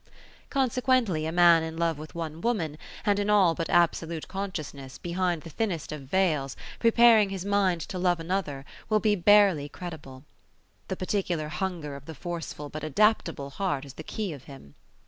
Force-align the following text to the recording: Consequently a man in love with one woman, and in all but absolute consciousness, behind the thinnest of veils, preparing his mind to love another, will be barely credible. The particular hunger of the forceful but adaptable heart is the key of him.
Consequently 0.49 1.27
a 1.27 1.31
man 1.31 1.61
in 1.61 1.77
love 1.77 1.99
with 1.99 2.15
one 2.15 2.41
woman, 2.41 2.79
and 3.05 3.19
in 3.19 3.29
all 3.29 3.53
but 3.53 3.69
absolute 3.69 4.27
consciousness, 4.27 4.97
behind 4.97 5.43
the 5.43 5.49
thinnest 5.51 5.91
of 5.91 6.01
veils, 6.07 6.55
preparing 6.79 7.29
his 7.29 7.45
mind 7.45 7.81
to 7.81 7.99
love 7.99 8.19
another, 8.19 8.65
will 8.89 8.99
be 8.99 9.15
barely 9.15 9.69
credible. 9.69 10.23
The 10.87 10.95
particular 10.95 11.49
hunger 11.49 11.95
of 11.95 12.05
the 12.05 12.15
forceful 12.15 12.67
but 12.67 12.83
adaptable 12.83 13.51
heart 13.51 13.85
is 13.85 13.93
the 13.93 14.01
key 14.01 14.33
of 14.33 14.45
him. 14.45 14.73